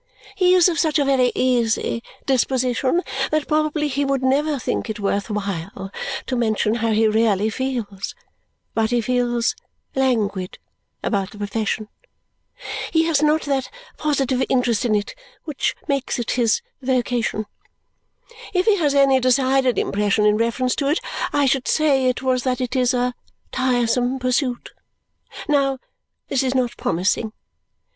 [0.35, 4.99] He is of such a very easy disposition that probably he would never think it
[4.99, 5.91] worth while
[6.25, 8.15] to mention how he really feels,
[8.73, 9.55] but he feels
[9.93, 10.57] languid
[11.03, 11.87] about the profession.
[12.91, 17.45] He has not that positive interest in it which makes it his vocation.
[18.55, 20.99] If he has any decided impression in reference to it,
[21.31, 23.13] I should say it was that it is a
[23.51, 24.71] tiresome pursuit.
[25.47, 25.77] Now,
[26.27, 27.33] this is not promising.